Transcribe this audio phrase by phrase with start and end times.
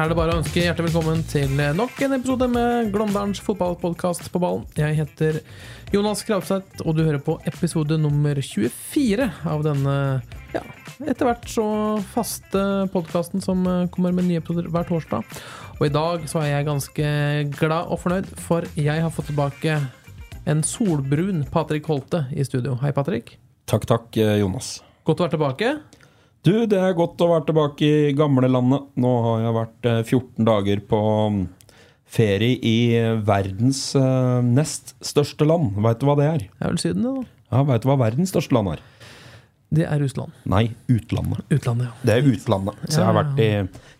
[0.00, 4.40] Er det bare å ønske hjertelig velkommen til nok en episode med Glåmdalens fotballpodkast på
[4.40, 4.62] ballen.
[4.78, 5.40] Jeg heter
[5.92, 9.96] Jonas Kravseth, og du hører på episode nummer 24 av denne
[10.54, 10.62] ja,
[11.04, 11.66] etter hvert så
[12.14, 15.36] faste podkasten som kommer med nye episoder hver torsdag.
[15.76, 17.14] Og i dag så er jeg ganske
[17.58, 19.76] glad og fornøyd, for jeg har fått tilbake
[20.48, 22.78] en solbrun Patrick Holte i studio.
[22.80, 23.36] Hei, Patrick.
[23.68, 24.78] Takk, takk, eh, Jonas.
[25.04, 25.74] Godt å være tilbake.
[26.40, 28.86] Du, det er godt å være tilbake i gamlelandet.
[29.00, 31.00] Nå har jeg vært eh, 14 dager på
[31.34, 31.42] mm,
[32.08, 32.78] ferie i
[33.28, 35.74] verdens eh, nest største land.
[35.84, 36.46] Veit du hva det er?
[36.48, 37.42] Det er vel Syden, det, da.
[37.50, 38.86] Ja, Veit du hva verdens største land er?
[39.70, 40.32] Det er Russland.
[40.50, 41.44] Nei, utlandet.
[41.52, 42.08] Utlandet, ja.
[42.08, 42.80] Det er utlandet.
[42.88, 43.50] Så jeg har vært i,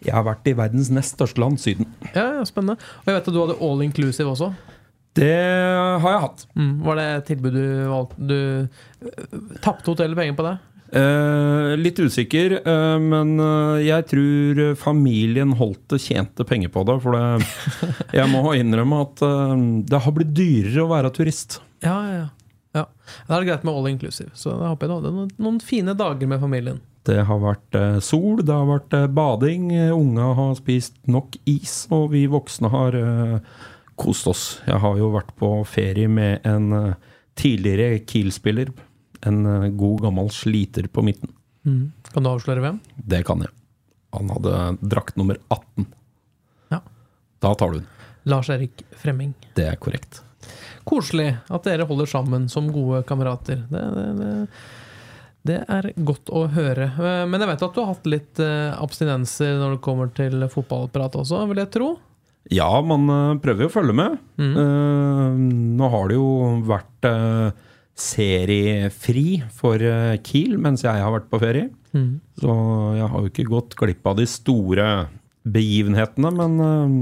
[0.08, 1.92] jeg har vært i verdens nest største land, Syden.
[2.08, 2.80] Ja, ja, spennende.
[3.05, 4.50] Og jeg vet at du hadde all inclusive også.
[5.20, 5.30] Det
[6.00, 6.42] har jeg hatt.
[6.56, 6.74] Mm.
[6.86, 10.56] Var det et tilbud du valgte Du tapte hotellet penger på det?
[10.91, 16.96] Eh, litt usikker, uh, men uh, jeg tror familien Holte tjente penger på det.
[17.05, 17.46] For det,
[18.19, 19.22] jeg må innrømme at
[19.86, 21.61] det har blitt dyrere å være turist.
[21.84, 22.28] Ja, ja, ja.
[22.80, 22.84] ja.
[23.28, 24.34] Da er det greit med all inclusive.
[24.34, 26.83] Så da håper jeg du hadde noen, noen fine dager med familien.
[27.06, 32.27] Det har vært sol, det har vært bading, unga har spist nok is, og vi
[32.28, 32.98] voksne har
[34.00, 34.44] kost oss.
[34.66, 36.92] Jeg har jo vært på ferie med en
[37.41, 38.74] tidligere Kiel-spiller.
[39.26, 41.32] En eh, god gammel sliter på midten.
[41.66, 41.92] Mm.
[42.14, 42.78] Kan du avsløre hvem?
[42.96, 43.52] Det kan jeg.
[44.17, 45.86] Han hadde drakt nummer 18.
[46.72, 46.80] Ja.
[47.45, 47.89] Da tar du den.
[48.30, 49.34] Lars Erik Fremming.
[49.56, 50.22] Det er korrekt.
[50.89, 53.61] Koselig at dere holder sammen som gode kamerater.
[53.70, 54.33] Det, det, det,
[55.50, 56.89] det er godt å høre.
[56.96, 60.48] Eh, Men jeg vet at du har hatt litt eh, abstinenser når det kommer til
[60.52, 61.92] fotballprat også, vil jeg tro?
[62.50, 63.05] Ja, man
[63.45, 64.14] prøver jo å følge med.
[64.40, 65.74] Mm.
[65.77, 66.28] Nå har det jo
[66.66, 67.05] vært
[68.00, 71.68] seriefri for eh, Kiel mens jeg har vært på ferie.
[71.92, 72.20] Mm.
[72.40, 72.52] Så
[72.96, 74.86] jeg har jo ikke gått glipp av de store
[75.50, 76.94] begivenhetene, men eh,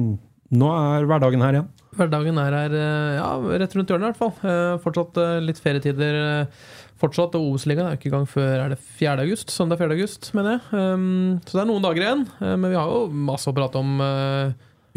[0.59, 1.71] nå er hverdagen her igjen.
[1.99, 3.31] Hverdagen er her eh, ja,
[3.63, 4.79] rett rundt hjørnet, i hvert fall.
[4.85, 6.21] Fortsatt litt ferietider.
[6.99, 9.21] Fortsatt, og Obos-ligaen er ikke i gang før er det 4.
[9.23, 9.53] august.
[9.55, 9.95] Søndag 4.
[9.95, 10.65] august, mener jeg.
[10.75, 12.25] Um, så det er noen dager igjen.
[12.43, 14.03] Men vi har jo masse å prate om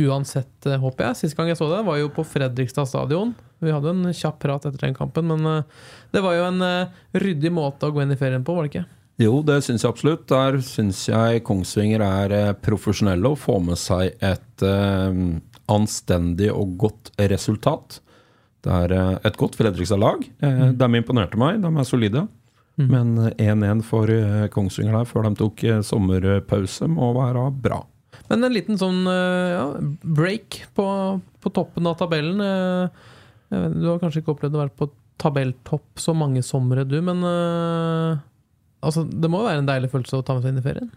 [0.07, 1.19] uansett, eh, håper jeg.
[1.22, 3.35] Sist gang jeg så det, var jo på Fredrikstad stadion.
[3.62, 5.85] Vi hadde en kjapp prat etter den kampen, men eh,
[6.16, 8.73] det var jo en eh, ryddig måte å gå inn i ferien på, var det
[8.73, 8.88] ikke?
[9.22, 10.23] Jo, det syns jeg absolutt.
[10.31, 15.19] Der syns jeg Kongsvinger er profesjonelle og får med seg et eh,
[15.72, 18.00] anstendig og godt resultat.
[18.66, 18.94] Det er
[19.25, 20.25] et godt Fredrikstad-lag.
[20.41, 21.61] Eh, De imponerte meg.
[21.61, 22.25] De er solide.
[22.81, 24.09] Men eh, 1-1 for
[24.53, 27.84] Kongsvinger der før de tok sommerpause må være bra.
[28.31, 29.66] Men en liten sånn eh, ja,
[30.08, 30.88] break på,
[31.44, 32.40] på toppen av tabellen.
[32.40, 34.88] eh, Du har kanskje ikke opplevd å være på
[35.22, 38.16] tabelltopp så mange somre, du, men eh,
[38.81, 40.91] altså, det må jo være en deilig følelse å ta med seg inn i ferien?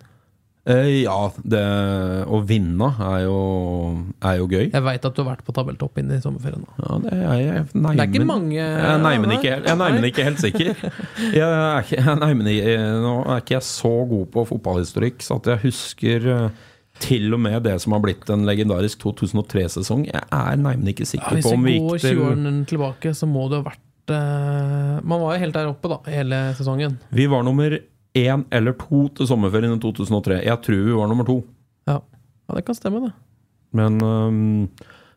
[0.64, 1.60] Ja, det
[2.32, 3.34] å vinne er jo,
[4.24, 4.70] er jo gøy.
[4.72, 6.62] Jeg veit at du har vært på tabelltopp inn i sommerferien.
[6.80, 10.06] Ja, det er jeg neimen, Det er ikke mange Jeg neimen ikke, helt- jeg neimen
[10.08, 10.70] ikke helt sikker.
[11.42, 12.48] Jeg er ikke, jeg neimen,
[13.04, 16.30] nå er ikke jeg så god på fotballhistorikk, så at jeg husker
[17.02, 20.06] til og med det som har blitt en legendarisk 2003-sesong.
[20.10, 22.54] Jeg er neimen ikke sikker ja, på om vi vi går gikk til 20 årene
[22.70, 26.40] tilbake, så må det ha vært uh, Man var jo helt der oppe, da, hele
[26.58, 26.98] sesongen.
[27.14, 27.76] Vi var nummer
[28.14, 30.40] én eller to til sommerferien i 2003.
[30.46, 31.40] Jeg tror vi var nummer to.
[31.90, 33.14] Ja, ja det kan stemme, det.
[33.74, 34.68] Men um,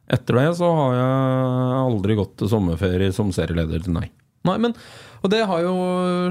[0.10, 4.08] etter det så har jeg aldri gått til sommerferie som serieleder til nei.
[4.48, 4.74] Nei, men
[5.26, 5.74] Og det har jo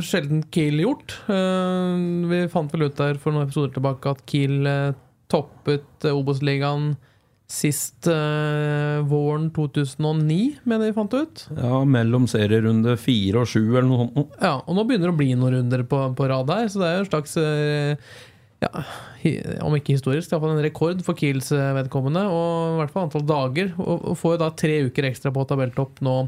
[0.04, 1.16] sjelden Kiel gjort.
[1.26, 1.96] Eh,
[2.30, 4.68] vi fant vel ut der for noen episoder tilbake at Kiel
[5.32, 6.94] toppet eh, Obos-ligaen
[7.46, 11.44] sist eh, våren 2009, mener vi fant ut.
[11.54, 14.38] Ja, mellom serierunde fire og sju eller noe sånt.
[14.42, 16.88] Ja, Og nå begynner det å bli noen runder på, på rad her, så det
[16.88, 18.16] er jo en slags eh,
[18.64, 18.72] ja,
[19.66, 22.26] om ikke historisk, iallfall en rekord for Kiels eh, vedkommende.
[22.32, 23.72] Og i hvert fall antall dager.
[23.78, 26.18] Og, og får jo da tre uker ekstra på tabelltopp nå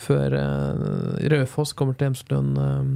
[0.00, 0.84] før eh,
[1.34, 2.92] Raufoss kommer til Hemselund eh,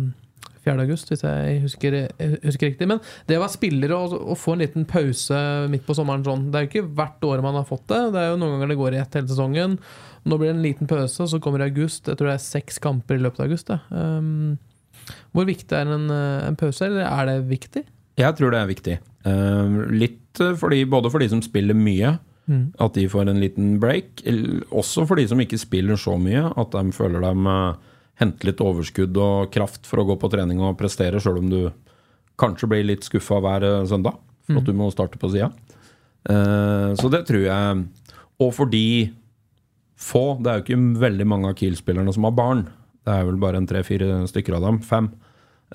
[0.65, 0.75] 4.
[0.87, 1.97] august, hvis jeg husker,
[2.45, 2.89] husker riktig.
[2.91, 5.39] Men det å være spiller og, og få en liten pause
[5.73, 8.01] midt på sommeren sånn Det er jo ikke hvert år man har fått det.
[8.15, 9.79] Det er jo Noen ganger det går i ett hele sesongen.
[10.25, 12.09] Nå blir det en liten pause, så kommer det august.
[12.09, 13.73] Jeg tror det er seks kamper i løpet av august.
[13.93, 14.55] Um,
[15.37, 17.83] hvor viktig er en, en pause, eller er det viktig?
[18.21, 18.95] Jeg tror det er viktig.
[19.27, 22.75] Uh, litt eh, fordi, både for de som spiller mye, Mm.
[22.77, 24.21] at de får en liten break.
[24.69, 27.79] Også for de som ikke spiller så mye, at de føler de eh,
[28.21, 31.61] henter litt overskudd og kraft for å gå på trening og prestere, sjøl om du
[32.41, 35.51] kanskje blir litt skuffa hver eh, søndag for at du må starte på sida.
[36.25, 37.85] Så det tror jeg.
[38.45, 38.87] Og fordi
[40.01, 42.65] få, det er jo ikke veldig mange av Kiel-spillerne som har barn.
[43.05, 44.79] Det er vel bare en tre-fire stykker av dem.
[44.85, 45.09] Fem.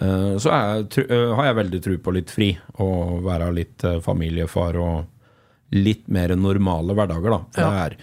[0.02, 4.00] Eh, Så jeg, eh, har jeg veldig tro på litt fri, og være litt eh,
[4.00, 5.06] familiefar og
[5.74, 7.40] litt mer normale hverdager, da.
[7.54, 7.70] For Ja.
[7.70, 7.98] det er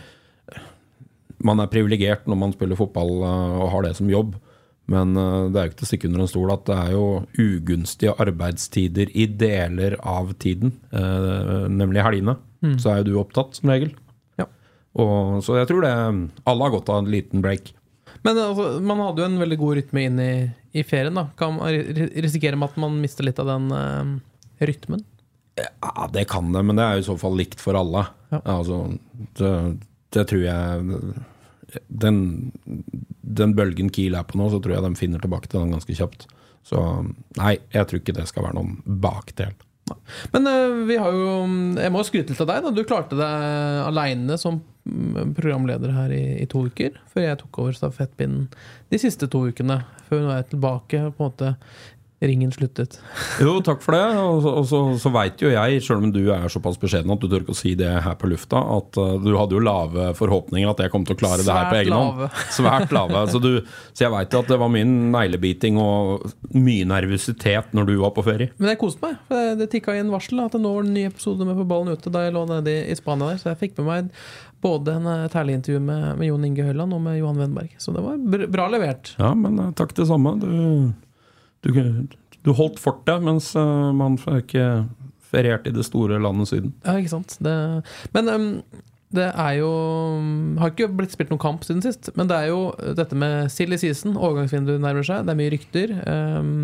[1.45, 4.37] Man er privilegert når man spiller fotball eh, og har det som jobb,
[4.93, 6.93] men eh, det er jo ikke til å stikke under en stol at det er
[6.95, 7.07] jo
[7.43, 12.39] ugunstige arbeidstider i deler av tiden, eh, nemlig helgene.
[12.81, 13.93] Så er jo du opptatt, som regel.
[14.41, 14.49] Ja.
[14.99, 15.93] Og, så jeg tror det
[16.49, 17.69] Alle har godt av en liten break.
[18.25, 20.33] Men altså, man hadde jo en veldig god rytme inn i,
[20.75, 21.15] i ferien.
[21.15, 21.71] da Kan man
[22.17, 24.17] risikere med at man mister litt av den uh,
[24.67, 25.05] rytmen?
[25.57, 28.07] Ja, det kan det, men det er jo i så fall likt for alle.
[28.33, 28.41] Ja.
[28.57, 28.81] Altså,
[29.39, 29.53] det,
[30.15, 31.01] det tror jeg
[31.89, 32.19] den,
[33.21, 35.97] den bølgen Kiel er på nå, så tror jeg de finner tilbake til den ganske
[35.99, 36.29] kjapt.
[36.67, 36.83] Så
[37.39, 39.55] nei, jeg tror ikke det skal være noen bakdel.
[40.33, 41.35] Men eh, vi har jo
[41.79, 42.65] Jeg må skryte litt av deg.
[42.65, 46.97] da Du klarte deg aleine som mm, programleder her i, i to uker.
[47.13, 48.49] Før jeg tok over stafettpinnen
[48.91, 49.85] de siste to ukene.
[50.09, 51.05] Før nå er jeg tilbake.
[51.07, 51.55] på en måte
[52.25, 52.97] Ringen sluttet.
[53.43, 54.05] Jo, takk for det.
[54.17, 57.29] Og så, så, så veit jo jeg, sjøl om du er såpass beskjeden at du
[57.29, 60.71] tør ikke å si det her på lufta, at uh, du hadde jo lave forhåpninger
[60.71, 62.39] at jeg kom til å klare det her på Svært egen hånd.
[62.59, 63.25] Svært lave.
[63.33, 63.51] Så, du,
[63.93, 66.27] så jeg veit at det var mye neglebiting og
[66.57, 68.53] mye nervøsitet når du var på ferie.
[68.57, 69.21] Men jeg koste meg.
[69.29, 71.69] for Det, det tikka inn varsel at det nå var en ny episode med På
[71.69, 73.43] ballen ute da jeg lå nede i, i Spania der.
[73.43, 74.13] Så jeg fikk med meg
[74.65, 77.75] både en, et herlig intervju med, med Jon Inge Høiland og med Johan Wendberg.
[77.83, 79.13] Så det var bra levert.
[79.21, 80.37] Ja, men uh, takk det samme.
[80.41, 80.49] Du,
[81.67, 82.17] du,
[82.47, 84.87] du holdt fortet, mens uh, man ikke
[85.27, 86.75] ferierte i det store landet Syden.
[86.85, 87.37] Ja, ikke sant.
[87.43, 87.57] Det,
[88.15, 88.47] men um,
[89.17, 89.71] det er jo
[90.61, 93.79] Har ikke blitt spilt noen kamp siden sist, men det er jo dette med silly
[93.81, 94.17] season.
[94.17, 95.27] Overgangsvinduet nærmer seg.
[95.27, 95.95] Det er mye rykter.
[96.07, 96.57] Um,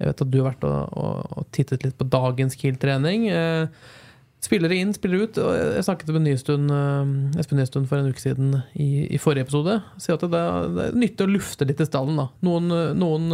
[0.00, 3.30] jeg vet at du har vært og, og, og tittet litt på dagens Kiel-trening.
[3.32, 3.96] Uh,
[4.40, 5.36] Spillere inn, spillere ut.
[5.36, 9.74] Jeg snakket med Nystuen, uh, Espen Nystuen for en uke siden i, i forrige episode.
[10.00, 10.30] Sier at det,
[10.78, 12.16] det er nyttig å lufte litt i stallen.
[12.16, 12.30] Da.
[12.48, 13.26] Noen, noen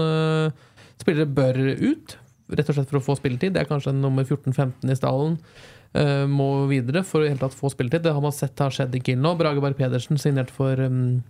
[1.03, 2.17] spillere bør ut,
[2.57, 3.55] rett og slett for å få spilletid.
[3.55, 5.39] Det er kanskje nummer 14-15 i stallen.
[5.97, 8.05] Uh, må videre for å i hele tatt få spilletid.
[8.05, 9.37] Det har man sett har skjedd i Kiel nå.
[9.39, 11.23] Brage Berg Pedersen signert for um,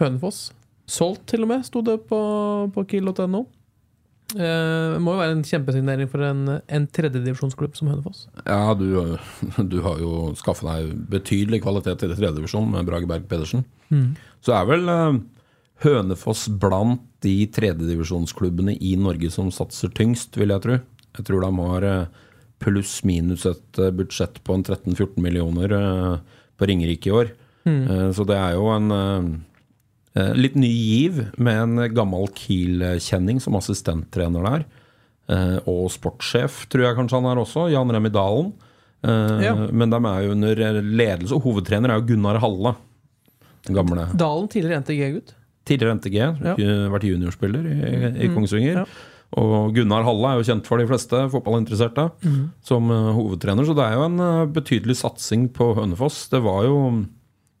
[0.00, 0.46] Hønefoss.
[0.90, 2.18] Solgt, til og med, sto det på,
[2.74, 3.44] på kiel.no.
[4.34, 8.24] Uh, må jo være en kjempesignering for en, en tredjedivisjonsklubb som Hønefoss.
[8.42, 9.16] Ja, du,
[9.72, 13.64] du har jo skaffa deg betydelig kvalitet i tredjedivisjon tredje divisjon med Brage Berg Pedersen.
[14.44, 15.20] Så er vel eh,
[15.82, 20.78] Hønefoss blant de tredjedivisjonsklubbene i Norge som satser tyngst, vil jeg tro.
[21.18, 22.20] Jeg tror de har eh,
[22.62, 26.14] pluss-minus et eh, budsjett på en 13-14 millioner eh,
[26.58, 27.34] på Ringerike i år.
[27.64, 28.12] Mm.
[28.12, 28.92] Så det er jo en
[30.36, 34.66] litt ny giv med en gammel Kiel-kjenning som assistenttrener der.
[35.72, 37.64] Og sportssjef, tror jeg kanskje han er også.
[37.72, 38.50] Jan Remi Dalen.
[39.00, 39.54] Ja.
[39.72, 42.74] Men de er jo under ledelse, og hovedtrener er jo Gunnar Halle.
[43.64, 45.32] Den gamle Dalen, tidligere NTG-gutt.
[45.64, 46.54] Tidligere NTG, Ja.
[46.60, 48.82] ju- vært juniorspiller i, i Kongsvinger.
[48.84, 48.86] ja.
[49.36, 52.04] Og Gunnar Halle er jo kjent for de fleste fotballinteresserte
[52.62, 56.28] som eh, hovedtrener, så det er jo en eh, betydelig satsing på Hønefoss.
[56.30, 56.76] Det var jo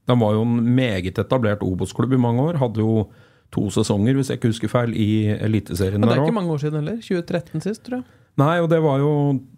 [0.06, 2.58] den var jo en meget etablert Obos-klubb i mange år.
[2.60, 3.08] Hadde jo
[3.50, 6.60] to sesonger, hvis jeg ikke husker feil, i Eliteserien Men det er ikke mange år
[6.60, 7.00] siden heller.
[7.00, 8.04] 2013 sist, tror jeg.
[8.36, 9.10] Nei, og det var jo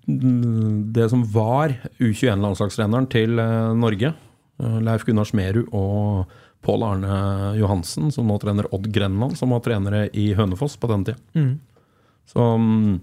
[0.07, 4.13] mm, det som var U21-landslagstreneren til eh, Norge.
[4.63, 6.31] Eh, Leif Gunnar Smerud og
[6.67, 7.17] Pål Arne
[7.61, 11.45] Johansen, som nå trener Odd Grenland, som var trenere i Hønefoss på den tida.
[12.27, 13.01] Så mm,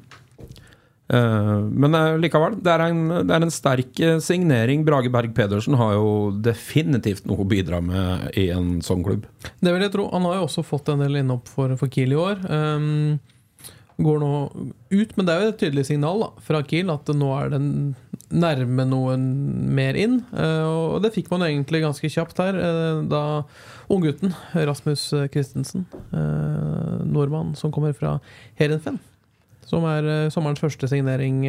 [1.07, 4.83] eh, Men eh, likevel, det er, en, det er en sterk eh, signering.
[4.87, 9.27] Brage Berg Pedersen har jo definitivt noe å bidra med i en sånn klubb.
[9.59, 10.09] Det vil jeg tro.
[10.11, 12.43] Han har jo også fått en del innhopp for, for Kiel i år.
[12.49, 13.21] Um,
[14.01, 14.31] går nå
[14.93, 17.61] ut, men det er jo et tydelig signal da, fra Kiel at nå er det
[18.33, 19.25] nærme noen
[19.77, 20.19] mer inn.
[20.33, 23.23] Eh, og det fikk man egentlig ganske kjapt her, eh, da
[23.93, 28.17] unggutten Rasmus Christensen, eh, nordmann som kommer fra
[28.59, 28.97] Heerenveen,
[29.67, 31.45] som er sommerens første signering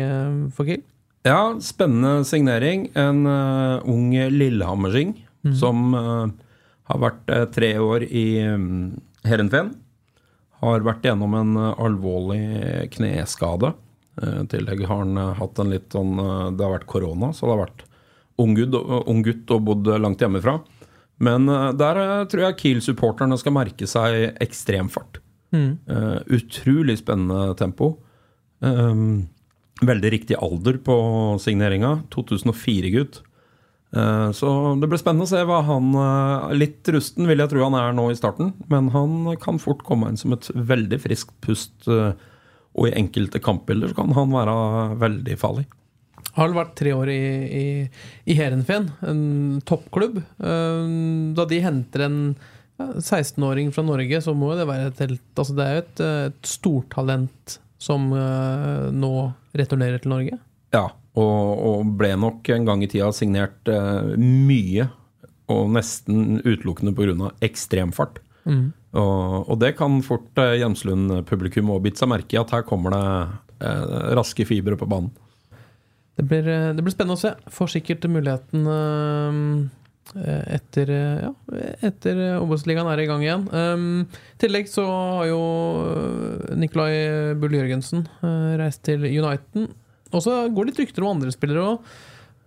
[0.52, 0.84] for Kiel.
[1.24, 2.90] Ja, spennende signering.
[2.94, 5.14] En uh, ung lillehammersing
[5.56, 6.28] som uh,
[6.90, 8.92] har vært uh, tre år i um,
[9.24, 9.72] Heerenveen.
[10.64, 12.44] Har vært gjennom en eh, alvorlig
[12.96, 13.72] kneskade.
[14.22, 16.16] Eh, I tillegg har han eh, hatt en litt sånn
[16.56, 17.84] Det har vært korona, så det har vært
[18.42, 18.74] ung gutt,
[19.06, 20.58] ung gutt og bodd langt hjemmefra.
[21.22, 21.46] Men
[21.78, 25.20] der tror jeg Kiel-supporterne skal merke seg ekstrem fart.
[25.54, 27.98] Eh, utrolig spennende tempo.
[28.58, 29.28] Um,
[29.84, 30.96] veldig riktig alder på
[31.42, 32.02] signeringa.
[32.14, 33.22] 2004-gutt.
[33.94, 34.48] Eh, så
[34.80, 37.92] det blir spennende å se hva han eh, Litt rusten vil jeg tro han er
[37.94, 41.76] nå i starten, men han kan fort komme inn som et veldig friskt pust.
[41.88, 42.12] eh,
[42.74, 44.54] og i enkelte kampbilder så kan han være
[44.98, 45.68] veldig farlig.
[46.34, 47.66] Har vel vært tre år i, i,
[48.26, 49.20] i Heerenveen, en
[49.62, 50.16] toppklubb.
[50.42, 52.16] Da de henter en
[52.98, 56.02] 16-åring fra Norge, så må det være et helt Altså det er jo et,
[56.34, 59.14] et stortalent som nå
[59.54, 60.40] returnerer til Norge.
[60.74, 64.88] Ja, og, og ble nok en gang i tida signert eh, mye,
[65.52, 67.30] og nesten utelukkende pga.
[67.44, 68.22] ekstremfart.
[68.94, 72.94] Og, og det kan fort eh, Hjemslund-publikum òg bite seg merke i, at her kommer
[72.94, 73.04] det
[73.66, 75.12] eh, raske fibre på banen.
[76.14, 77.34] Det blir, eh, det blir spennende å se.
[77.50, 81.30] Får sikkert muligheten eh, etter Ja,
[81.88, 83.46] etter Obos-ligaen er i gang igjen.
[83.50, 84.02] Um,
[84.36, 85.40] I tillegg så har jo
[86.60, 88.04] Nikolai Bull Jørgensen
[88.60, 89.72] reist til Uniten.
[90.14, 91.94] Og så går det litt rykter om andre spillere òg.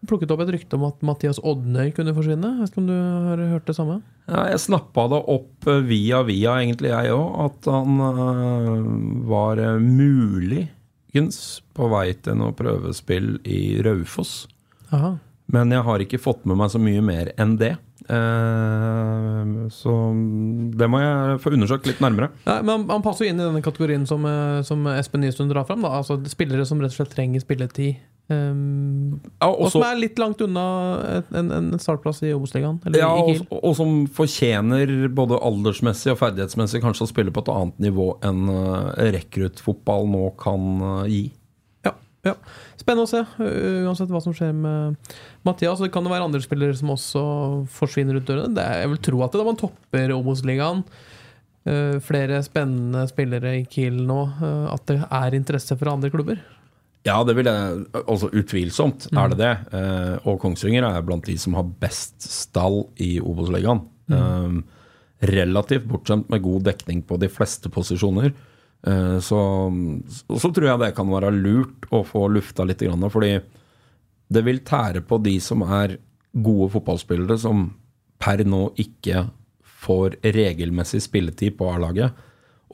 [0.08, 2.52] Plukket opp et rykte om at Mathias Odnøy kunne forsvinne.
[2.54, 2.98] Jeg vet ikke om du
[3.28, 4.00] har hørt det samme?
[4.28, 8.82] Ja, jeg snappa det opp via via, egentlig, jeg òg, at han øh,
[9.28, 11.40] var muligens
[11.76, 14.46] på vei til noe prøvespill i Raufoss.
[14.94, 15.16] Aha.
[15.54, 17.78] Men jeg har ikke fått med meg så mye mer enn det.
[18.08, 19.94] Eh, så
[20.80, 22.30] det må jeg få undersøkt litt nærmere.
[22.48, 25.68] Ja, men han, passer jo inn i denne kategorien som, eh, som Espen Nystuen drar
[25.68, 25.84] fram.
[25.84, 25.96] Da.
[26.02, 27.98] Altså spillere som rett og slett trenger spilletid.
[28.28, 30.64] Um, Ja, og som er litt langt unna
[31.32, 32.82] en, en startplass i Obos-ligaen.
[32.92, 37.80] Ja, og, og som fortjener både aldersmessig og ferdighetsmessig kanskje å spille på et annet
[37.88, 40.68] nivå enn uh, rekruttfotball nå kan
[41.08, 41.30] gi.
[41.88, 41.96] Ja,
[42.28, 42.36] ja.
[42.88, 45.14] Spennende å se, uh, uansett hva som skjer med
[45.44, 45.82] Mathias.
[45.84, 47.24] Det kan jo være andre spillere som også
[47.76, 48.56] forsvinner ut dørene.
[48.56, 50.86] Det er, jeg vil tro at det da man topper Obos-ligaen,
[51.68, 56.40] uh, flere spennende spillere i Kiel nå, uh, at det er interesse fra andre klubber.
[57.08, 59.52] Ja, det vil jeg Altså utvilsomt er det det.
[60.28, 63.86] Og Kongsvinger er blant de som har best stall i Obos-ligaen.
[64.12, 64.58] Eh,
[65.28, 68.34] relativt bortskjemt med god dekning på de fleste posisjoner.
[68.88, 69.40] Eh, så,
[70.40, 73.34] så tror jeg det kan være lurt å få lufta litt, fordi
[74.28, 75.98] det vil tære på de som er
[76.38, 77.70] gode fotballspillere, som
[78.22, 79.28] per nå ikke
[79.88, 82.16] får regelmessig spilletid på A-laget.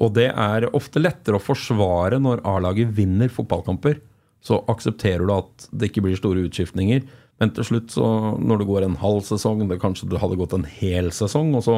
[0.02, 4.00] Og det er ofte lettere å forsvare når A-laget vinner fotballkamper.
[4.44, 7.04] Så aksepterer du at det ikke blir store utskiftninger.
[7.42, 8.08] Men til slutt, så
[8.42, 11.64] når det går en halv sesong, det kanskje det hadde gått en hel sesong, og
[11.66, 11.78] så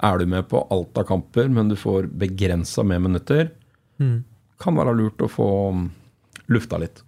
[0.00, 3.50] er du med på alt av kamper, men du får begrensa med minutter,
[4.60, 5.48] kan være lurt å få
[6.50, 7.02] lufta litt.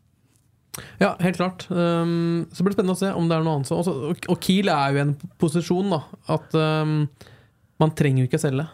[1.03, 1.67] Ja, helt klart.
[1.69, 3.73] Um, så blir det spennende å se om det er noe annet.
[3.77, 6.01] også- og, og Kiel er jo i en posisjon da,
[6.33, 6.95] at um,
[7.83, 8.69] man trenger jo ikke selge.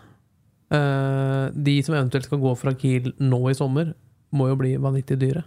[0.69, 3.95] Uh, de som eventuelt skal gå fra Kiel nå i sommer,
[4.31, 5.43] må jo bli vanvittig dyre.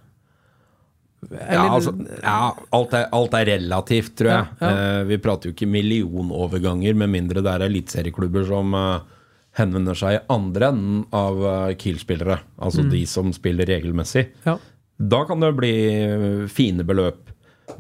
[1.30, 4.46] Ja, altså, ja alt, er, alt er relativt, tror jeg.
[4.60, 5.00] Ja, ja.
[5.00, 9.20] Uh, vi prater jo ikke millionoverganger, med mindre det er eliteserieklubber som eh,
[9.58, 12.40] henvender seg i andre enden av eh, Kiel-spillere.
[12.62, 14.30] Altså de som spiller regelmessig.
[14.46, 14.58] Ja.
[15.02, 17.32] Da kan det bli eh, fine beløp.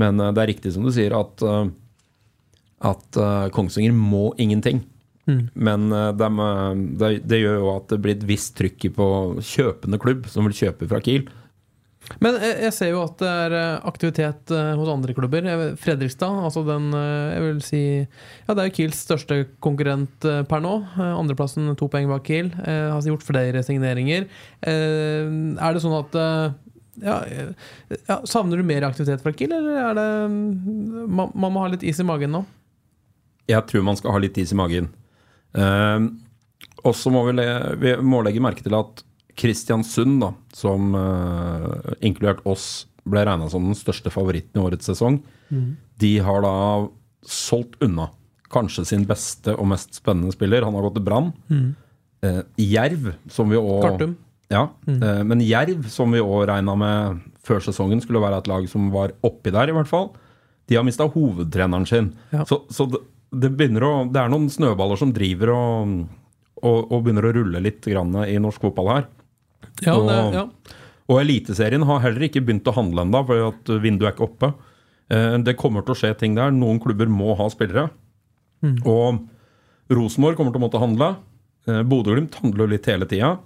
[0.01, 1.45] Men eh, det er riktig som du sier, at,
[2.91, 3.21] at
[3.55, 4.83] Kongsvinger må ingenting.
[5.53, 9.07] Men dem, eh, det, det gjør jo at det blir et visst trykk på
[9.45, 11.27] kjøpende klubb som vil kjøpe fra Kiel.
[12.21, 15.45] Men jeg, jeg ser jo at det er eh, aktivitet eh, hos andre klubber.
[15.79, 20.41] Fredrikstad, altså den eh, Jeg vil si Ja, det er jo Kiels største konkurrent eh,
[20.49, 20.73] per nå.
[20.97, 22.51] Eh, Andreplassen to poeng bak Kiel.
[22.65, 24.27] Eh, Har gjort flere signeringer.
[24.65, 25.29] Eh,
[25.61, 26.57] Er det sånn at eh,
[27.05, 27.53] ja, eh,
[28.09, 31.69] ja, Savner du mer aktivitet fra Kiel, eller er det mm, Man, man må ha
[31.71, 32.43] litt is i magen nå?
[33.49, 34.91] Jeg tror man skal ha litt is i magen.
[35.51, 36.07] Uh,
[36.87, 37.33] og så må vi,
[37.81, 39.01] vi må legge merke til at
[39.39, 45.21] Kristiansund, da, som uh, inkludert oss ble regna som den største favoritten i årets sesong,
[46.01, 46.55] de har da
[47.27, 48.09] solgt unna
[48.51, 50.65] kanskje sin beste og mest spennende spiller.
[50.65, 51.31] Han har gått til Brann.
[52.21, 54.15] Eh, Jerv, som vi òg Kartum.
[54.51, 58.67] Ja, eh, men Jerv, som vi òg regna med før sesongen skulle være et lag
[58.69, 60.11] som var oppi der, i hvert fall,
[60.67, 62.11] de har mista hovedtreneren sin.
[62.31, 62.45] Ja.
[62.45, 65.95] Så, så det, det begynner å Det er noen snøballer som driver og,
[66.61, 69.09] og, og begynner å rulle litt grann i norsk fotball her.
[69.81, 70.45] Ja, Og- det, ja.
[71.11, 74.53] Og Eliteserien har heller ikke begynt å handle ennå, for vinduet er ikke oppe.
[75.11, 76.51] Eh, Det kommer til å skje ting der.
[76.51, 77.89] Noen klubber må ha spillere.
[78.85, 79.27] Og
[79.91, 81.15] Rosenborg kommer til å måtte handle.
[81.67, 83.39] Eh, Bodø-Glimt handler litt hele tida.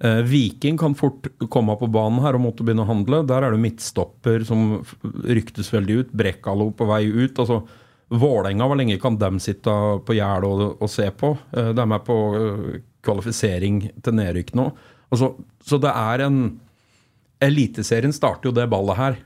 [0.00, 3.22] Eh, Viking kan fort komme på banen her og måtte begynne å handle.
[3.26, 4.82] Der er det midtstopper som
[5.24, 6.12] ryktes veldig ut.
[6.16, 7.34] Brekkalo på vei ut.
[7.38, 7.62] altså
[8.10, 9.68] Vålerenga, hvor lenge kan de sitte
[10.02, 11.36] på gjerdet og, og se på?
[11.52, 12.16] De er med på
[13.04, 14.72] kvalifisering til nedrykk nå.
[15.08, 15.32] Altså,
[15.64, 16.40] så det er en
[17.38, 19.18] Eliteserien starter jo det ballet her.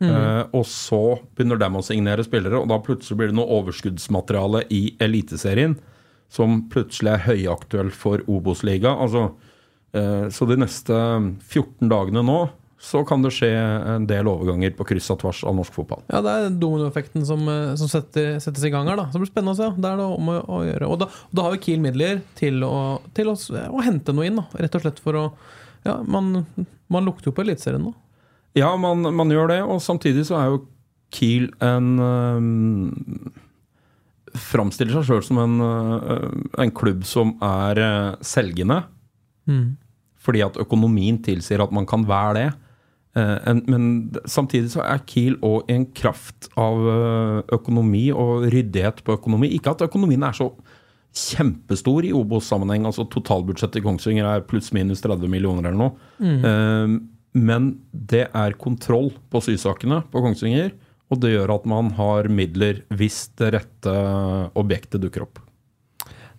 [0.00, 4.62] Eh, og så begynner de å signere spillere, og da plutselig blir det noe overskuddsmateriale
[4.72, 5.74] i Eliteserien
[6.32, 8.92] som plutselig er høyaktuell for Obos-liga.
[8.92, 9.30] Altså,
[9.96, 10.96] uh, så de neste
[11.48, 12.40] 14 dagene nå
[12.78, 16.04] så kan det skje en del overganger på kryss og tvers av norsk fotball.
[16.12, 18.96] Ja, det er dominoeffekten som, eh, som setter, settes i gang her.
[18.96, 19.70] da Så det blir spennende å se.
[19.74, 20.86] Det er det om å, å gjøre.
[20.86, 24.28] Og da, og da har jo Kiel midler til, å, til å, å hente noe
[24.30, 25.24] inn, da rett og slett for å
[25.86, 26.44] Ja, man,
[26.90, 27.92] man lukter jo på Eliteserien nå.
[28.58, 30.62] Ja, man, man gjør det, og samtidig så er jo
[31.14, 33.30] Kiel en um,
[34.38, 35.54] Framstiller seg sjøl som en,
[36.60, 37.80] en klubb som er
[38.22, 38.82] selgende.
[40.20, 42.48] Fordi at økonomien tilsier at man kan være det.
[43.16, 43.84] Eh, en, men
[44.28, 49.50] samtidig så er Kiel òg en kraft av øh, økonomi og ryddighet på økonomi.
[49.56, 50.50] Ikke at økonomien er så
[51.18, 52.84] kjempestor i Obos-sammenheng.
[52.86, 55.94] altså Totalbudsjettet i Kongsvinger er pluss-minus 30 millioner eller noe.
[56.18, 56.98] Mm.
[57.38, 60.72] men det er kontroll på sysakene på Kongsvinger,
[61.08, 63.94] og det gjør at man har midler hvis det rette
[64.58, 65.40] objektet dukker opp.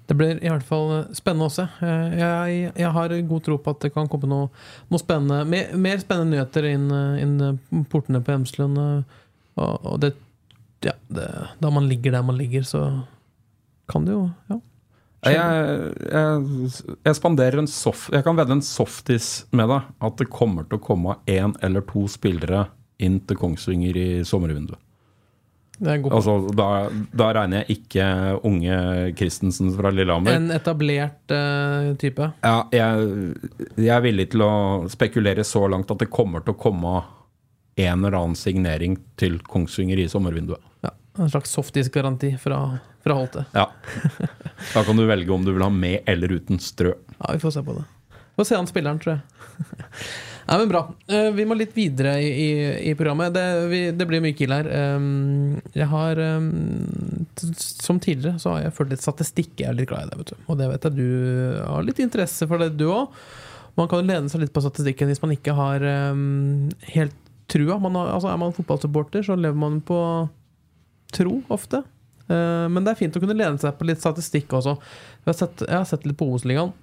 [0.09, 1.67] Det blir i hvert fall eh, spennende å se.
[1.85, 4.47] Eh, Jeg, jeg har god tro på at det kan komme noe,
[4.89, 8.79] noe spennende mer, mer spennende nyheter inn, eh, inn portene på Hemslund.
[8.79, 10.15] Og, og det,
[10.85, 11.27] ja, det,
[11.61, 12.83] da man ligger der man ligger, så
[13.89, 14.59] kan det jo ja.
[15.27, 15.35] Jeg,
[16.07, 20.63] jeg, jeg spanderer en soft, Jeg kan vedde en softis med deg at det kommer
[20.63, 22.69] til å komme én eller to spillere
[23.03, 24.79] inn til Kongsvinger i sommervinduet.
[25.79, 26.67] Det er Altså, da,
[27.15, 28.05] da regner jeg ikke
[28.48, 28.79] unge
[29.15, 30.36] Christensen fra Lillehammer.
[30.36, 32.27] En etablert uh, type.
[32.43, 33.13] Ja, jeg,
[33.77, 34.51] jeg er villig til å
[34.91, 36.98] spekulere så langt at det kommer til å komme
[37.79, 40.59] en eller annen signering til Kongsvinger i sommervinduet.
[40.83, 40.91] Ja,
[41.24, 42.59] en slags softis-garanti fra,
[43.05, 43.45] fra Holte.
[43.55, 43.69] Ja.
[44.74, 46.91] Da kan du velge om du vil ha med eller uten strø.
[47.15, 47.88] Ja, vi får se på det.
[48.36, 49.24] Får se an spilleren, tror jeg.
[50.49, 50.81] Nei, men Bra.
[51.05, 52.49] Eh, Vi må litt videre i, i,
[52.89, 53.35] i programmet.
[53.35, 54.69] Det, vi, det blir mye kill her.
[55.77, 56.21] Jeg har
[57.59, 59.53] Som tidligere så har jeg ført litt statistikk.
[59.62, 60.17] Jeg er litt glad i det.
[60.23, 63.13] vet du Og det vet jeg du har litt interesse for det, du òg.
[63.77, 65.85] Man kan jo lene seg litt på statistikken hvis man ikke har
[66.97, 67.15] helt
[67.49, 67.77] trua.
[67.81, 69.99] Man har, altså er man fotballsupporter, så lever man på
[71.15, 71.83] tro ofte.
[72.29, 74.75] Eh, men det er fint å kunne lene seg på litt statistikk også.
[75.23, 76.73] Jeg har sett, jeg har sett litt på Obos-ligaen.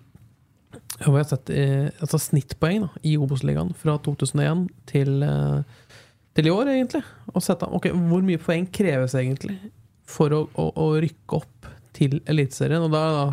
[1.04, 5.90] Og jeg har sett eh, altså snittpoeng da, i Obos-ligaen fra 2001 til, eh,
[6.38, 7.02] til i år, egentlig.
[7.34, 9.58] Og sett da, ok, hvor mye poeng kreves egentlig
[10.08, 12.86] for å, å, å rykke opp til Eliteserien?
[12.86, 13.26] Og da er da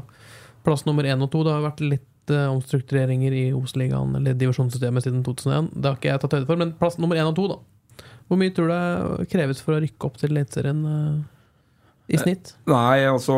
[0.67, 1.43] plass nummer én og to.
[1.45, 5.71] Det har vært litt uh, omstruktureringer i Obos-ligaen, eller divisjonssystemet, siden 2001.
[5.75, 8.03] Det har ikke jeg tatt høyde for, men plass nummer én og to, da.
[8.27, 11.15] Hvor mye tror du det kreves for å rykke opp til Eliteserien eh,
[12.11, 12.53] i snitt?
[12.67, 13.35] Nei, altså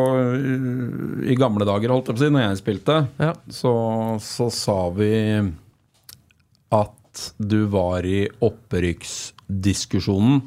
[1.25, 3.33] I gamle dager, holdt jeg på å si, når jeg spilte, Ja.
[3.53, 3.73] så,
[4.25, 5.11] så sa vi
[6.75, 10.41] at du var i opprykksdiskusjonen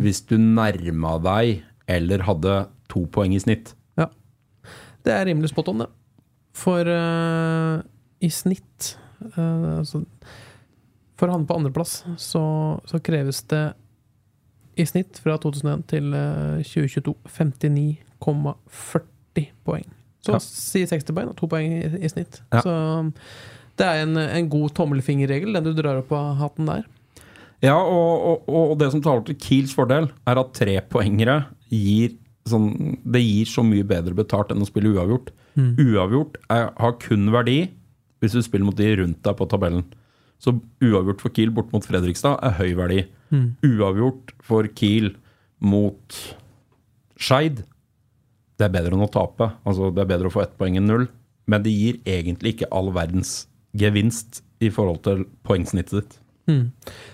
[0.00, 2.52] hvis du nærma deg eller hadde
[2.88, 3.74] to poeng i snitt.
[3.98, 4.06] Ja.
[5.04, 5.88] Det er rimelig spot on, det.
[6.56, 7.82] For uh,
[8.24, 8.96] i snitt
[9.36, 10.00] uh, altså,
[11.18, 12.44] For å havne på andreplass så,
[12.88, 13.64] så kreves det
[14.76, 17.14] i snitt fra 2001 til eh, 2022
[18.24, 19.86] 59,40 poeng.
[20.24, 20.38] Så Ja.
[20.42, 22.40] si 60 poeng, To poeng i, i snitt.
[22.52, 22.60] Ja.
[22.62, 23.12] Så
[23.78, 26.84] det er en, en god tommelfingerregel, den du drar opp av hatten der.
[27.64, 32.98] Ja, og, og, og det som taler til Kiels fordel, er at trepoengere gir sånn,
[33.02, 35.32] Det gir så mye bedre betalt enn å spille uavgjort.
[35.56, 37.70] Uavgjort er, har kun verdi
[38.20, 39.84] hvis du spiller mot de rundt deg på tabellen.
[40.42, 40.52] Så
[40.84, 43.04] uavgjort for Kiel bort mot Fredrikstad er høy verdi.
[43.66, 45.14] Uavgjort for Kiel
[45.64, 46.18] mot
[47.16, 47.62] Skeid,
[48.56, 49.50] det er bedre enn å tape.
[49.64, 51.06] Altså, det er bedre å få ett poeng enn null.
[51.48, 53.46] Men det gir egentlig ikke all verdens
[53.76, 56.16] gevinst i forhold til poengsnittet ditt.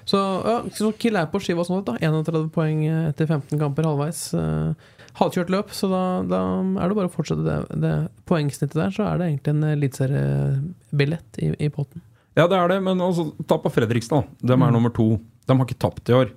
[0.05, 1.97] Så, ja, så Kiel er på skiva sånn da.
[2.01, 4.27] 31 poeng etter 15 kamper halvveis.
[4.37, 4.75] Uh,
[5.19, 6.41] halvkjørt løp, så da, da
[6.83, 7.93] er det bare å fortsette det, det
[8.29, 8.95] poengsnittet der.
[8.95, 12.05] Så er det egentlig en eliteseriebillett i, i potten.
[12.39, 14.31] Ja, det er det, men altså, ta på Fredrikstad.
[14.41, 15.17] De er nummer to.
[15.47, 16.33] De har ikke tapt i år,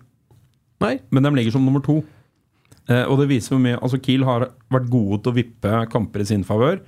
[0.84, 2.02] Nei, men de ligger som nummer to.
[2.92, 6.22] Eh, og det viser hvor mye Altså, Kiel har vært gode til å vippe kamper
[6.22, 6.82] i sin favør.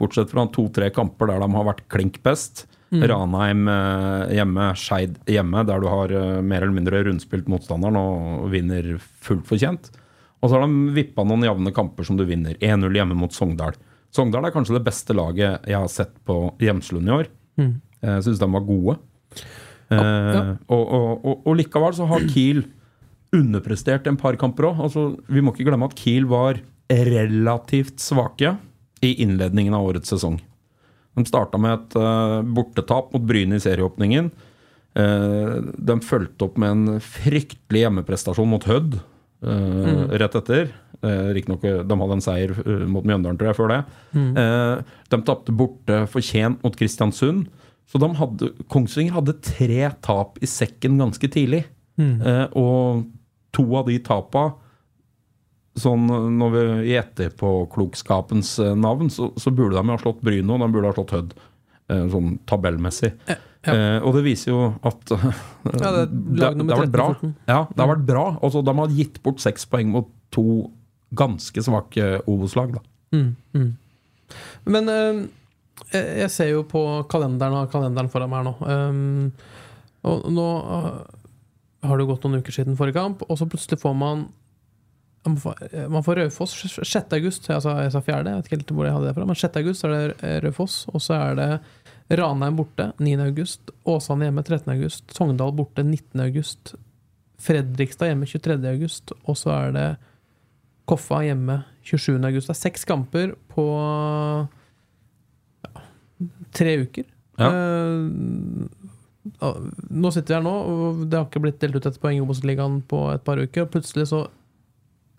[0.00, 2.66] Bortsett fra to-tre kamper der de har vært klink best.
[2.94, 8.44] Ranheim eh, hjemme, Skeid hjemme, der du har eh, mer eller mindre rundspilt motstanderen og
[8.52, 9.90] vinner fullt fortjent.
[10.38, 12.54] Og så har de vippa noen jevne kamper som du vinner.
[12.60, 13.74] 1-0 hjemme mot Sogndal.
[14.14, 17.32] Sogndal er kanskje det beste laget jeg har sett på Hjemslund i år.
[18.04, 18.96] Jeg syns de var gode.
[19.92, 20.42] Ja, ja.
[20.72, 22.64] og, og, og, og likevel så har Kiel
[23.34, 24.80] underprestert en par kamper òg.
[24.86, 28.54] Altså, vi må ikke glemme at Kiel var relativt svake
[29.04, 30.38] i innledningen av årets sesong.
[31.14, 34.30] De starta med et uh, bortetap mot Bryne i serieåpningen.
[34.94, 40.72] Uh, de fulgte opp med en fryktelig hjemmeprestasjon mot Hødd eh, rett etter.
[41.04, 43.80] Uh, Riktignok eh, de hadde en seier eh, mot Mjøndalen, tror jeg, før det.
[44.14, 47.50] Eh, de tapte borte fortjent mot Kristiansund.
[47.90, 51.64] Så de hadde, Kongsvinger hadde tre tap i sekken ganske tidlig.
[52.00, 53.04] Eh, og
[53.54, 54.54] to av de tapa
[55.78, 56.06] Sånn
[56.38, 60.68] når vi i etterpåklokskapens eh, navn, så, så burde de ha slått Bryne, og de
[60.70, 61.32] burde ha slått Hødd.
[61.90, 63.10] Eh, sånn tabellmessig.
[63.28, 63.36] ja.
[63.64, 67.06] Eh, og det viser jo at Ja, det det, det har vært bra.
[67.48, 68.24] Ja, det har vært bra.
[68.44, 70.44] Altså, de har gitt bort seks poeng mot to
[71.16, 72.74] ganske svake Obos-lag.
[72.76, 72.82] da.
[74.68, 75.24] Men eh,
[75.92, 78.54] jeg jeg ser jo på kalenderen og kalenderen foran meg her nå.
[78.62, 79.28] Um,
[80.04, 80.96] og nå eh,
[81.88, 84.26] har det gått noen uker siden forrige kamp, og så plutselig får man
[85.24, 86.52] man får, man får Raufoss
[86.84, 86.98] 6.
[87.16, 87.46] august.
[87.48, 89.24] Jeg sa, jeg sa 4., jeg vet ikke helt hvor jeg hadde det fra.
[89.24, 89.54] Men 6.
[89.62, 93.14] august er det Raufoss, og så er det Ranheim borte 9.
[93.24, 93.72] august.
[93.88, 94.68] Åsane hjemme 13.
[94.74, 95.14] august.
[95.16, 96.20] Sogndal borte 19.
[96.20, 96.74] august.
[97.40, 98.58] Fredrikstad hjemme 23.
[98.68, 99.14] august.
[99.24, 99.86] Og så er det
[100.84, 102.18] Koffa hjemme 27.
[102.20, 102.50] august.
[102.50, 103.64] Det er seks kamper på
[106.54, 107.06] tre uker.
[107.40, 107.50] Ja.
[107.50, 108.66] Uh,
[109.90, 112.24] nå sitter vi her nå, og det har ikke blitt delt ut et poeng i
[112.24, 113.66] Obos-ligaen på et par uker.
[113.66, 114.26] Og plutselig så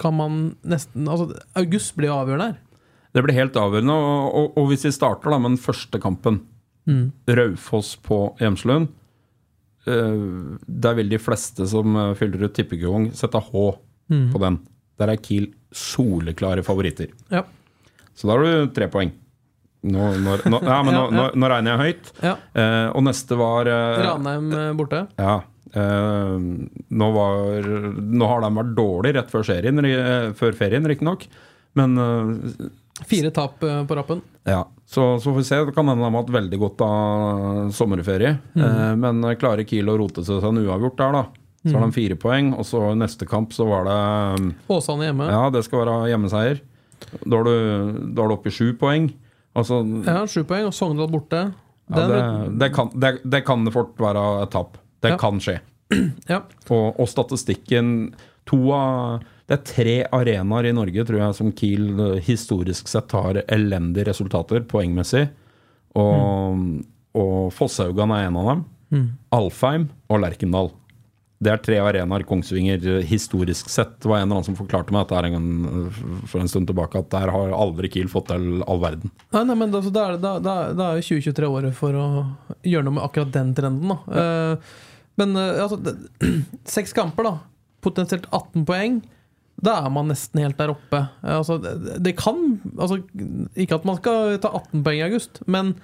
[0.01, 2.59] kan man nesten Altså, august blir avgjørende her.
[3.15, 3.95] Det blir helt avgjørende.
[3.95, 6.43] Og, og, og hvis vi starter da med den første kampen,
[6.85, 8.91] Raufoss på Hjemslund
[9.85, 9.95] det
[10.85, 13.65] Der vil de fleste som eh, fyller ut tippekupong, sette H
[14.09, 14.57] på den.
[14.97, 17.11] Der er Kiel soleklare favoritter.
[17.29, 17.43] Ja.
[18.15, 19.11] Så da har du tre poeng.
[19.85, 22.13] Nå, nå, nå, ja, men nå, regner jeg høyt.
[22.25, 22.35] ja.
[22.57, 25.03] Eh, og neste var eh, Ranheim eh, borte.
[25.21, 25.35] Ja.
[25.75, 26.37] eh,
[26.89, 27.67] nå, var,
[28.01, 29.83] nå har de vært dårlig rett før serien,
[30.39, 31.27] før ferien, riktignok.
[31.77, 32.65] Men eh,
[33.05, 34.21] Fire tap eh, på rappen.
[34.47, 35.57] ja, så, så får vi se.
[35.67, 38.37] Det kan hende de har hatt veldig godt av sommerferie.
[38.55, 41.25] Eh, men klarer Kiel å rote seg en uavgjort der, da.
[41.65, 43.95] Så har de fire poeng, og så neste kamp så var det
[44.69, 45.25] Åsane hjemme.
[45.33, 46.59] Ja, det skal være hjemmeseier.
[47.25, 47.55] Da er du,
[48.13, 49.07] da er du oppe i sju poeng.
[49.55, 51.53] Altså, Ja, Sju poeng, og Sogndal borte.
[51.89, 54.77] ja, det, det, kan, det, det kan det fort være et tap.
[55.01, 55.17] Det Ja.
[55.21, 55.59] kan skje.
[56.31, 56.41] ja.
[56.69, 58.13] Og, og statistikken
[58.45, 63.11] to av, Det er tre arenaer i Norge tror jeg, som Kiel eh, historisk sett
[63.13, 65.27] har elendige resultater poengmessig.
[65.95, 66.63] Og,
[67.13, 68.63] og Fosshaugan er en av dem.
[69.31, 70.71] Alfheim og Lerkendal.
[71.45, 73.99] Det er tre arenaer Kongsvinger historisk sett.
[74.01, 75.91] Det var en eller annen som forklarte meg at en,
[76.25, 79.13] for en stund tilbake at der har aldri Kiel fått til all verden.
[79.35, 82.07] Nei, nei, men da, da, da, da, da er jo 2023 året for å
[82.65, 83.93] gjøre noe med akkurat den trenden.
[83.93, 84.21] Da.
[84.21, 85.95] Eh, men uh, altså, det,
[86.75, 87.35] seks kamper, da.
[87.85, 88.99] Potensielt 18 poeng.
[89.63, 91.05] Da er man nesten helt der oppe.
[91.21, 92.99] Uh, altså, det, det kan altså,
[93.53, 95.75] Ikke at man skal ta 18 poeng i august, men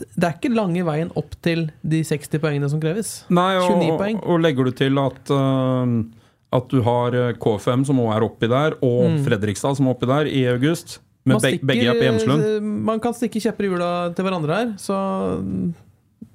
[0.00, 3.22] det er ikke lange veien opp til de 60 poengene som kreves.
[3.28, 4.20] Nei, og, 29 poeng.
[4.24, 5.96] Og, legger du til at, uh,
[6.58, 10.30] at du har K5, som også er oppi der, og Fredrikstad som er oppi der
[10.32, 11.38] i august, med Mm.
[11.38, 12.42] Man stikker, begge er på Hjemslund.
[12.42, 14.96] eh, Man kan stikke kjepper i hjula til hverandre her, så
[15.38, 15.68] mm,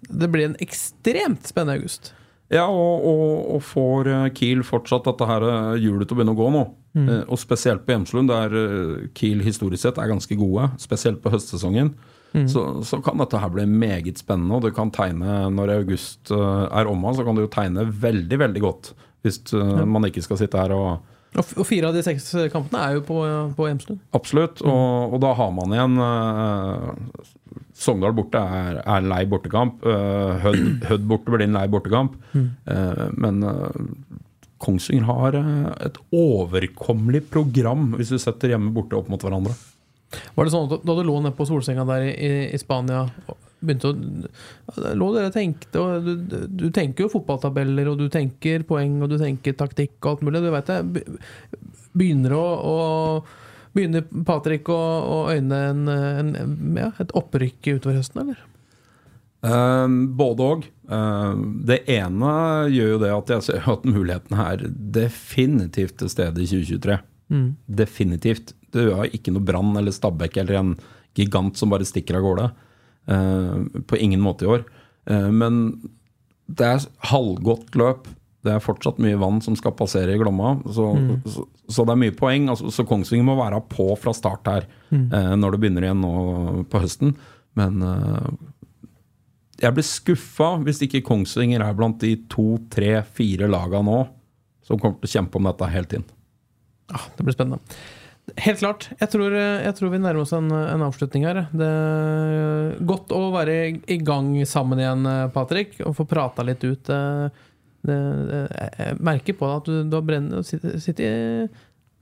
[0.07, 2.13] det blir en ekstremt spennende august.
[2.49, 5.43] Ja, og, og, og får Kiel fortsatt dette her
[5.75, 6.61] hjulet til å begynne å gå nå.
[6.95, 7.09] Mm.
[7.27, 11.91] Og spesielt på Hjemslund, der Kiel historisk sett er ganske gode, spesielt på høstsesongen.
[12.37, 12.47] Mm.
[12.51, 16.67] Så, så kan dette her bli meget spennende, og du kan tegne når august uh,
[16.69, 18.91] er omme, så kan du jo tegne veldig, veldig godt.
[19.25, 19.85] Hvis ja.
[19.89, 23.17] man ikke skal sitte her og Og, fire av de seks kampene er jo på,
[23.57, 23.99] på Hjemslund.
[24.15, 26.93] Absolutt, og, og da har man igjen uh,
[27.77, 29.83] Sogndal borte er, er lei bortekamp.
[29.85, 32.17] Uh, Hødd, Hødd borte blir en lei bortekamp.
[32.33, 33.69] Eh, men uh,
[34.63, 35.37] Kongsvinger har
[35.85, 39.53] et overkommelig program hvis du setter hjemme borte opp mot hverandre.
[40.35, 43.05] Var det sånn at da du lå nede på solsenga der i, i, Spania
[43.57, 46.13] begynte å Lå dere tenkte og du,
[46.47, 50.43] du, tenker jo fotballtabeller, og du tenker poeng, og du tenker taktikk og alt mulig.
[50.45, 51.05] Du vet det.
[51.97, 52.77] Begynner å, å
[53.77, 56.29] Begynner Patrick å, å øyne en, en,
[56.79, 58.39] ja, et opprykk utover høsten, eller?
[59.45, 60.65] Um, både og.
[60.89, 62.31] Um, det ene
[62.73, 64.65] gjør jo det at jeg ser at mulighetene er
[64.97, 66.97] definitivt til stede i 2023.
[67.67, 68.55] Definitivt.
[68.73, 70.73] Det har ikke noe Brann eller Stabæk eller en
[71.17, 72.47] gigant som bare stikker av gårde.
[73.07, 74.65] Uh, på ingen måte i år.
[75.09, 75.61] Uh, men
[76.47, 78.09] det er halvgodt løp.
[78.45, 80.57] Det er fortsatt mye vann som skal passere i Glomma.
[80.71, 80.91] Så,
[81.27, 82.51] så, så det er mye poeng.
[82.51, 86.13] Altså, så Kongsvinger må være på fra start her eh, når det begynner igjen nå
[86.71, 87.11] på høsten.
[87.59, 87.81] Men
[89.57, 94.03] jeg blir skuffa hvis ikke Kongsvinger er blant de to, tre, fire laga nå
[94.67, 96.07] som kommer til å kjempe om dette hele tiden.
[96.91, 97.79] Ja, det blir spennende.
[98.35, 98.89] Helt klart.
[98.99, 101.45] Jeg tror, jeg tror vi nærmer oss en, en, avslutning her.
[101.55, 103.55] Det er godt å være
[103.87, 106.91] i gang sammen igjen, Patrick, og få prata litt ut.
[106.91, 106.99] Det,
[107.87, 108.01] det,
[108.51, 111.47] jeg merker på deg at du, du har brent, sitter, sitter,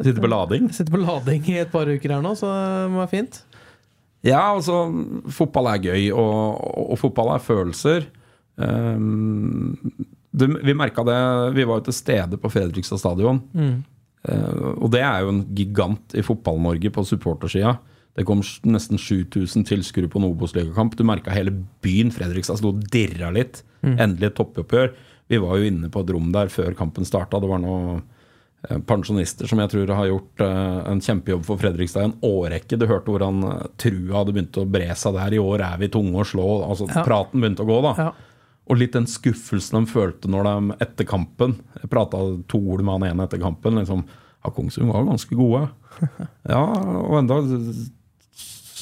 [0.01, 0.71] sitter på lading?
[0.73, 3.43] Sitter på lading i et par uker her nå, så det må være fint.
[4.25, 4.87] Ja, altså
[5.33, 8.07] Fotball er gøy, og, og fotball er følelser.
[8.57, 9.75] Um,
[10.35, 11.17] du, vi merka det
[11.57, 13.41] Vi var jo til stede på Fredrikstad stadion.
[13.53, 13.83] Mm.
[14.25, 17.77] Uh, og det er jo en gigant i Fotball-Norge på supportersida.
[18.15, 20.95] Det kom nesten 7000 tilskuere på en Obos-ligakamp.
[20.95, 21.51] Du merka hele
[21.83, 23.61] byen Fredrikstad sto og dirra litt.
[23.83, 23.97] Mm.
[23.97, 24.93] Endelig et toppoppgjør.
[25.31, 27.41] Vi var jo inne på et rom der før kampen starta.
[27.43, 27.99] Det var noe
[28.69, 32.79] Eh, pensjonister som jeg tror har gjort uh, en kjempejobb for Fredrikstad i en årrekke.
[32.79, 33.43] Du hørte hvordan
[33.81, 35.35] trua hadde begynt å bre seg der.
[35.35, 36.47] I år er vi tunge å slå.
[36.65, 37.03] altså ja.
[37.05, 37.93] Praten begynte å gå, da.
[37.99, 38.07] Ja.
[38.65, 42.17] Og litt den skuffelsen de følte når de etter kampen Jeg prata
[42.49, 43.77] to ord med han ene etter kampen.
[43.81, 45.67] liksom, ja, Kongsvinger var ganske gode.
[46.53, 46.63] ja,
[47.01, 47.41] og enda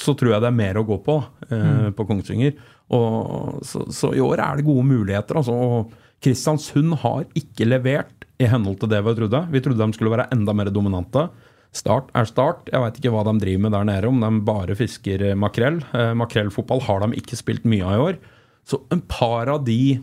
[0.04, 1.18] så tror jeg det er mer å gå på
[1.50, 1.94] eh, mm.
[1.98, 2.56] på Kongsvinger.
[2.94, 5.40] Og, så, så, i år er det gode muligheter.
[5.40, 5.94] altså, og
[6.24, 9.42] Kristiansund har ikke levert i henhold til det vi trodde.
[9.54, 11.28] Vi trodde de skulle være enda mer dominante.
[11.74, 12.68] Start er start.
[12.70, 15.82] Jeg veit ikke hva de driver med der nede, om de bare fisker makrell.
[15.96, 18.20] Eh, makrellfotball har de ikke spilt mye av i år.
[18.68, 20.00] Så en par av de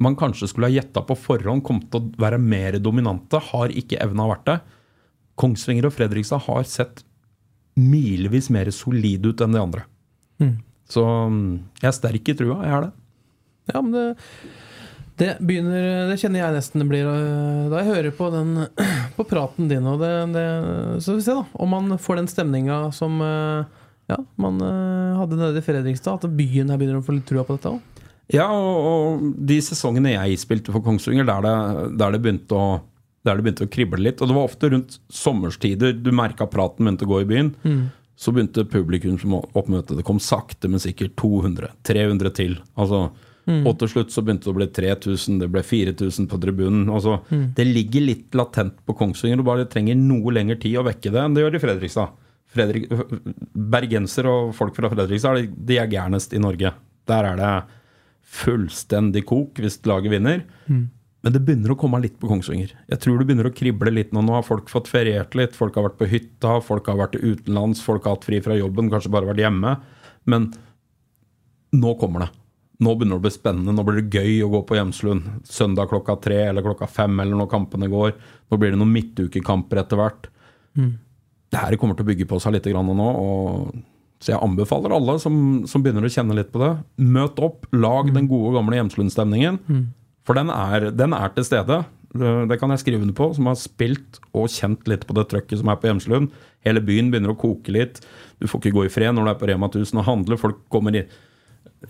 [0.00, 4.00] man kanskje skulle ha gjetta på forhånd kom til å være mer dominante, har ikke
[4.00, 4.56] evna vært det.
[5.40, 7.02] Kongsvinger og Fredrikstad har sett
[7.76, 9.84] milevis mer solide ut enn de andre.
[10.40, 10.56] Mm.
[10.90, 12.62] Så mm, jeg er sterk i trua.
[12.64, 12.90] Jeg er det.
[13.70, 14.06] Ja, men det
[15.20, 18.54] det, begynner, det kjenner jeg nesten det blir øh, da jeg hører på, den,
[19.18, 19.84] på praten din.
[19.84, 20.44] Og det, det,
[21.04, 23.68] så vi se da, om man får den stemninga som øh,
[24.10, 26.20] ja, man øh, hadde nede i Fredrikstad.
[26.20, 28.04] At byen her begynner å få litt trua på dette òg.
[28.30, 31.54] Ja, og, og, de sesongene jeg spilte for Kongsvinger, der det,
[31.98, 32.68] der det begynte å
[33.26, 34.22] der det begynte å krible litt.
[34.22, 37.50] Og det var ofte rundt sommerstider du merka praten begynte å gå i byen.
[37.68, 37.82] Mm.
[38.16, 39.96] Så begynte publikum som oppmøte.
[39.98, 41.68] Det kom sakte, men sikkert 200.
[41.84, 42.56] 300 til.
[42.80, 43.10] Altså
[43.50, 43.64] Mm.
[43.66, 46.88] Og til slutt så begynte det å bli 3000, det ble 4000 på tribunen.
[46.92, 47.46] Altså, mm.
[47.56, 51.22] Det ligger litt latent på Kongsvinger, du bare trenger noe lengre tid å vekke det
[51.22, 52.18] enn det gjør i Fredrikstad.
[52.50, 52.88] Fredrik,
[53.54, 56.72] bergenser og folk fra Fredrikstad de er gærnest i Norge.
[57.10, 57.52] Der er det
[58.40, 60.42] fullstendig kok hvis laget vinner.
[60.66, 60.88] Mm.
[61.20, 62.72] Men det begynner å komme litt på Kongsvinger.
[62.88, 64.22] Jeg tror det begynner å krible litt nå.
[64.24, 67.82] Nå har folk fått feriert litt, folk har vært på hytta, folk har vært utenlands,
[67.84, 69.76] folk har hatt fri fra jobben, kanskje bare vært hjemme.
[70.30, 70.48] Men
[71.76, 72.30] nå kommer det
[72.80, 73.74] nå begynner det å bli spennende.
[73.76, 77.36] Nå blir det gøy å gå på Hjemslund søndag klokka tre eller klokka fem eller
[77.36, 78.14] når kampene går.
[78.48, 80.30] Nå blir det noen midtukekamper etter hvert.
[80.78, 80.94] Mm.
[81.50, 83.06] Det her kommer til å bygge på seg litt nå.
[83.08, 83.78] Og,
[84.20, 85.34] så jeg anbefaler alle som,
[85.70, 87.64] som, begynner å kjenne litt på det, møt opp.
[87.72, 88.14] Lag mm.
[88.18, 89.58] den gode, gamle Hjemslund-stemningen.
[89.66, 89.88] Mm.
[90.28, 91.80] For den er, den er, til stede.
[92.10, 95.26] Det, det kan jeg skrive under på, som har spilt og kjent litt på det
[95.30, 96.30] trøkket som er på Hjemslund.
[96.66, 98.02] Hele byen begynner å koke litt.
[98.38, 100.40] Du får ikke gå i fred når du er på Rema 1000 og handler.
[100.40, 101.06] Folk kommer i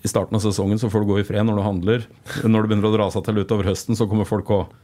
[0.04, 2.06] i starten av sesongen så får du gå i fred når du handler.
[2.44, 4.74] Når det begynner å dra seg til utover høsten, så kommer folk og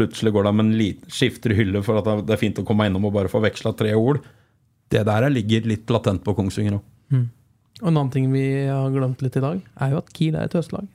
[0.00, 2.88] plutselig går de med en liten skifter hylle for at det er fint å komme
[2.88, 4.22] innom og bare få veksla tre ord.
[4.90, 6.86] Det der ligger litt latent på Kongsvinger òg.
[7.12, 7.28] Mm.
[7.80, 10.48] Og en annen ting vi har glemt litt i dag, er jo at Kiel er
[10.48, 10.88] et høstlag.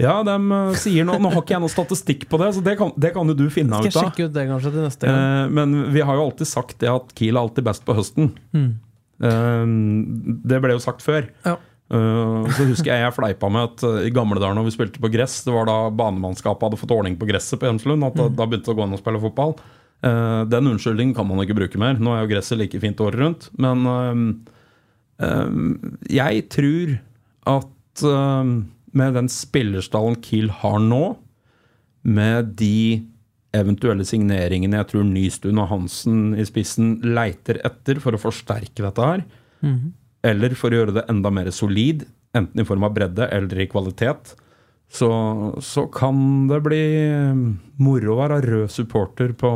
[0.00, 1.20] Ja, de uh, sier noe.
[1.20, 3.44] Nå har ikke jeg noe statistikk på det, så det kan, det kan jo du
[3.52, 3.88] finne ut av.
[3.88, 5.18] Skal jeg sjekke ut det kanskje til neste gang.
[5.18, 8.32] Eh, men vi har jo alltid sagt det at Kiel er alltid best på høsten.
[8.56, 8.70] Mm.
[9.28, 9.74] Eh,
[10.52, 11.28] det ble jo sagt før.
[11.46, 11.58] Ja.
[11.92, 15.02] Uh, så husker jeg jeg fleipa med at uh, i gamle dager når vi spilte
[15.02, 18.30] på gress, det var da banemannskapet hadde fått ordning på gresset på Hjemslund, at da,
[18.30, 18.38] mm.
[18.38, 19.54] da begynte det å gå an å spille fotball.
[20.00, 22.00] Uh, den unnskyldningen kan man ikke bruke mer.
[22.00, 23.50] Nå er jo gresset like fint året rundt.
[23.60, 23.84] Men
[26.10, 26.96] jeg tror
[27.52, 31.02] at med den spillerstallen Kiel har nå,
[32.02, 33.04] med de
[33.54, 39.10] eventuelle signeringene jeg tror Nystuen og Hansen i spissen leiter etter for å forsterke dette
[39.12, 39.22] her,
[39.62, 39.76] mm
[40.22, 42.06] eller for å gjøre det enda mer solid,
[42.36, 44.34] enten i form av bredde eller i kvalitet,
[44.92, 45.08] så,
[45.64, 46.84] så kan det bli
[47.80, 49.50] moro å være rød supporter på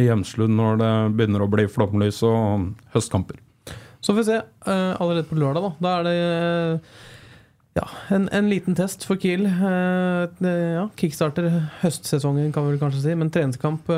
[0.00, 3.38] Hjemslund når det begynner å bli flomlys og høstkamper.
[4.00, 4.38] Så får vi se.
[4.64, 5.72] Uh, allerede på lørdag, da.
[5.84, 6.94] Da er det uh,
[7.76, 7.84] ja,
[8.16, 9.44] en, en, liten test for Kiel.
[9.44, 11.50] Uh, ja, kickstarter
[11.82, 13.18] høstsesongen, kan vi vel kanskje si.
[13.20, 13.92] Men treningskamp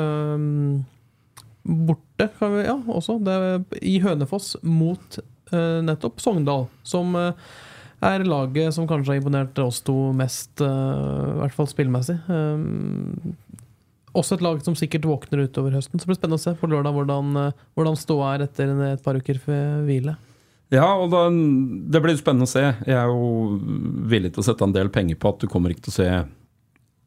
[1.63, 3.21] borte, kan vi, ja, også.
[3.23, 5.32] Det I Hønefoss mot Eh,
[5.85, 7.53] nettopp Sogndal, som eh,
[8.03, 12.19] er laget som kanskje har imponert oss to mest, eh, i hvert fall spillmessig.
[14.13, 15.97] Også et lag som sikkert våkner utover høsten.
[15.97, 17.33] Så det blir spennende å se på lørdag hvordan,
[17.73, 19.39] hvordan ståa er etter et par uker
[19.87, 20.13] hvile.
[20.73, 22.61] Ja, og da, det blir spennende å se.
[22.85, 23.57] Jeg er jo
[24.09, 26.09] villig til å sette en del penger på at du kommer ikke til å se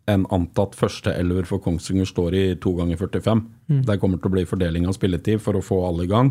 [0.06, 3.42] en antatt første elver for Kongsvinger står i to ganger 45.
[3.70, 3.80] Mm.
[3.88, 6.30] Der kommer til å bli fordeling av spilletid for å få alle i gang.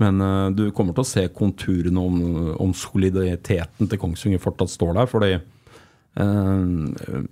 [0.00, 2.22] Men uh, du kommer til å se konturene om,
[2.62, 5.10] om soliditeten til Kongsvinger fortsatt står der.
[5.10, 7.22] Fordi uh,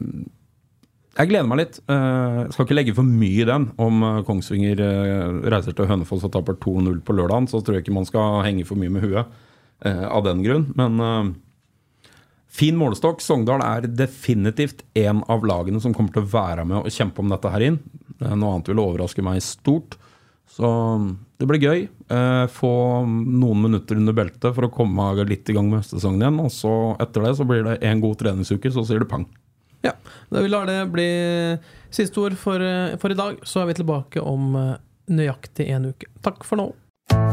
[1.19, 1.81] jeg gleder meg litt.
[1.91, 3.71] Uh, skal ikke legge for mye i den.
[3.81, 4.83] Om Kongsvinger
[5.53, 8.67] reiser til Hønefoss og taper 2-0 på lørdagen, så tror jeg ikke man skal henge
[8.69, 9.39] for mye med huet
[9.81, 10.67] av den grunn.
[10.77, 11.01] Men
[12.51, 13.23] Fin målestokk.
[13.23, 17.31] Sogndal er definitivt en av lagene som kommer til å være med og kjempe om
[17.31, 17.79] dette her inn.
[18.19, 19.95] Noe annet vil overraske meg stort.
[20.51, 20.69] Så
[21.41, 21.85] det blir gøy.
[22.11, 22.73] Eh, få
[23.07, 26.41] noen minutter under beltet for å komme litt i gang med høstsesongen igjen.
[26.43, 29.29] Og så etter det så blir det en god treningsuke, så sier det pang.
[29.87, 29.95] Ja,
[30.29, 31.09] da vi lar det bli
[31.89, 33.41] siste ord for, eh, for i dag.
[33.47, 34.77] Så er vi tilbake om eh,
[35.09, 36.11] nøyaktig en uke.
[36.23, 36.73] Takk for nå.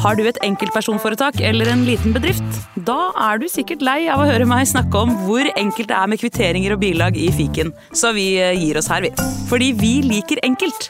[0.01, 2.45] Har du et enkeltpersonforetak eller en liten bedrift?
[2.87, 6.09] Da er du sikkert lei av å høre meg snakke om hvor enkelt det er
[6.09, 9.13] med kvitteringer og bilag i fiken, så vi gir oss her, vi.
[9.51, 10.89] Fordi vi liker enkelt.